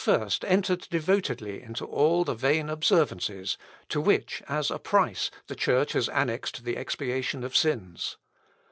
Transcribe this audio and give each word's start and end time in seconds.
We 0.03 0.13
have 0.13 0.19
seen 0.19 0.19
how 0.19 0.23
he 0.23 0.23
at 0.25 0.29
first 0.31 0.45
entered 0.45 0.87
devotedly 0.89 1.61
into 1.61 1.85
all 1.85 2.23
the 2.23 2.33
vain 2.33 2.71
observances, 2.71 3.55
to 3.89 4.01
which, 4.01 4.41
as 4.49 4.71
a 4.71 4.79
price, 4.79 5.29
the 5.45 5.53
Church 5.55 5.93
has 5.93 6.09
annexed 6.09 6.63
the 6.63 6.75
expiation 6.75 7.43
of 7.43 7.55
sins. 7.55 8.17